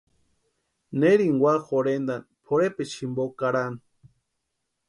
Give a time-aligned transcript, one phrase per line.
[0.99, 3.79] Neri úa jorhentani pʼorhepecha jimpo karani.